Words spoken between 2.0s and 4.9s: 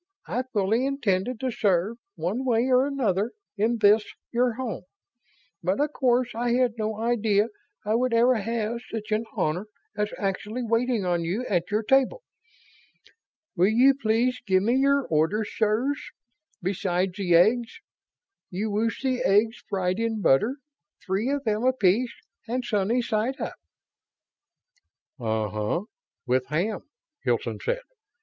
one way or another, in this your home.